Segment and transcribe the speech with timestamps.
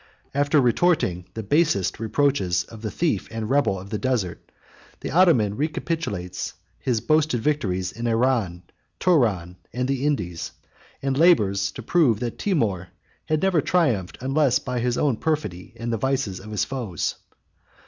[0.33, 4.41] After retorting the basest reproaches on the thief and rebel of the desert,
[5.01, 8.63] the Ottoman recapitulates his boasted victories in Iran,
[8.99, 10.53] Touran, and the Indies;
[11.03, 12.87] and labors to prove, that Timour
[13.27, 17.17] had never triumphed unless by his own perfidy and the vices of his foes.